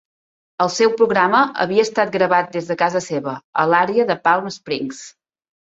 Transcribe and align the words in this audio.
El 0.63 0.69
seu 0.75 0.93
programa 1.01 1.41
havia 1.65 1.85
estat 1.89 2.13
gravat 2.17 2.49
des 2.57 2.71
de 2.71 2.79
casa 2.81 3.03
seva, 3.11 3.37
a 3.65 3.69
l'àrea 3.75 4.09
de 4.15 4.19
Palm 4.27 4.53
Springs. 4.59 5.07